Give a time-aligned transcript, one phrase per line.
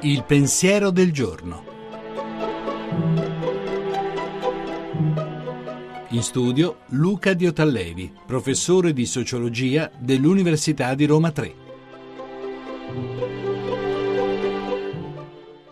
[0.00, 1.64] Il pensiero del giorno.
[6.10, 11.54] In studio Luca Diotallevi, professore di sociologia dell'Università di Roma 3.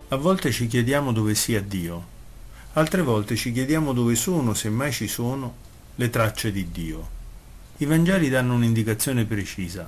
[0.09, 2.05] A volte ci chiediamo dove sia Dio,
[2.75, 5.55] altre volte ci chiediamo dove sono, se mai ci sono,
[5.95, 7.16] le tracce di Dio.
[7.79, 9.87] I Vangeli danno un'indicazione precisa.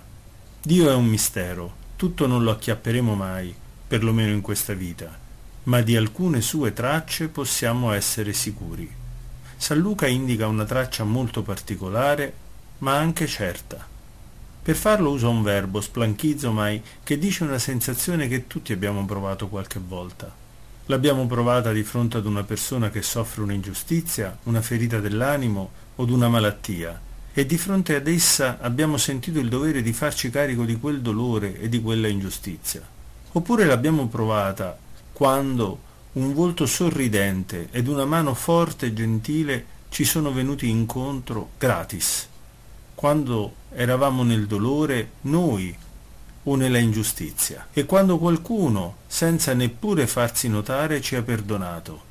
[0.61, 3.55] Dio è un mistero, tutto non lo acchiapperemo mai
[3.89, 5.19] perlomeno in questa vita,
[5.63, 8.95] ma di alcune sue tracce possiamo essere sicuri.
[9.57, 12.31] San Luca indica una traccia molto particolare,
[12.81, 13.89] ma anche certa.
[14.63, 19.81] Per farlo usa un verbo, splanchizomai, che dice una sensazione che tutti abbiamo provato qualche
[19.83, 20.31] volta.
[20.85, 26.29] L'abbiamo provata di fronte ad una persona che soffre un'ingiustizia, una ferita dell'animo o una
[26.29, 31.01] malattia, e di fronte ad essa abbiamo sentito il dovere di farci carico di quel
[31.01, 32.87] dolore e di quella ingiustizia.
[33.33, 34.77] Oppure l'abbiamo provata
[35.13, 42.29] quando un volto sorridente ed una mano forte e gentile ci sono venuti incontro gratis,
[42.95, 45.77] quando eravamo nel dolore noi
[46.45, 52.03] o nella ingiustizia, e quando qualcuno, senza neppure farsi notare, ci ha perdonato.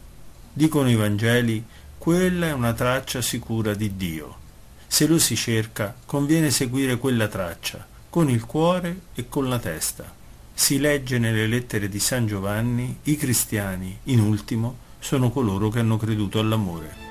[0.54, 1.64] Dicono i Vangeli,
[1.98, 4.46] quella è una traccia sicura di Dio.
[4.88, 10.12] Se lo si cerca, conviene seguire quella traccia, con il cuore e con la testa.
[10.54, 15.98] Si legge nelle lettere di San Giovanni, i cristiani, in ultimo, sono coloro che hanno
[15.98, 17.06] creduto all'amore.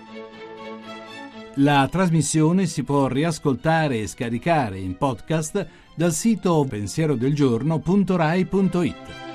[1.60, 9.25] La trasmissione si può riascoltare e scaricare in podcast dal sito pensierodelgiorno.rai.it.